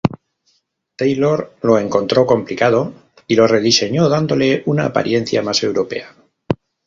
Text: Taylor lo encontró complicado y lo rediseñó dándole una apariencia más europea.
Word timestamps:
Taylor 0.95 1.55
lo 1.61 1.77
encontró 1.77 2.25
complicado 2.25 2.91
y 3.27 3.35
lo 3.35 3.45
rediseñó 3.47 4.09
dándole 4.09 4.63
una 4.65 4.85
apariencia 4.87 5.43
más 5.43 5.61
europea. 5.61 6.15